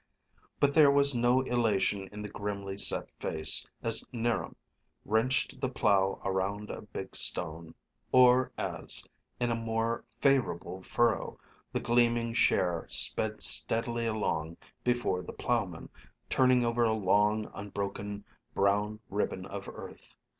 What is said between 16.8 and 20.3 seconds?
a long, unbroken brown ribbon of earth.